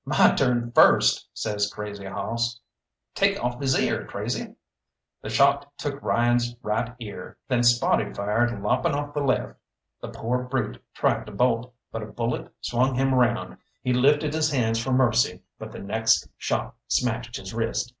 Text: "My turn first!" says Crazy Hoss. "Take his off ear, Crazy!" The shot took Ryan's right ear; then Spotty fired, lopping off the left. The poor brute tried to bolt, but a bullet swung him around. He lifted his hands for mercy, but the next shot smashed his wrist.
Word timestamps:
"My 0.03 0.33
turn 0.33 0.71
first!" 0.71 1.29
says 1.31 1.71
Crazy 1.71 2.05
Hoss. 2.05 2.59
"Take 3.13 3.37
his 3.37 3.75
off 3.75 3.79
ear, 3.79 4.03
Crazy!" 4.07 4.55
The 5.21 5.29
shot 5.29 5.71
took 5.77 6.01
Ryan's 6.01 6.55
right 6.63 6.95
ear; 6.99 7.37
then 7.47 7.61
Spotty 7.61 8.11
fired, 8.11 8.63
lopping 8.63 8.93
off 8.95 9.13
the 9.13 9.21
left. 9.21 9.59
The 10.01 10.07
poor 10.09 10.41
brute 10.41 10.81
tried 10.95 11.27
to 11.27 11.31
bolt, 11.31 11.71
but 11.91 12.01
a 12.01 12.07
bullet 12.07 12.51
swung 12.61 12.95
him 12.95 13.13
around. 13.13 13.59
He 13.83 13.93
lifted 13.93 14.33
his 14.33 14.49
hands 14.49 14.79
for 14.83 14.91
mercy, 14.91 15.43
but 15.59 15.71
the 15.71 15.77
next 15.77 16.27
shot 16.35 16.73
smashed 16.87 17.35
his 17.35 17.53
wrist. 17.53 17.87